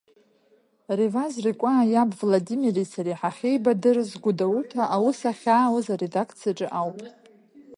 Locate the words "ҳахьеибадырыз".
3.21-4.11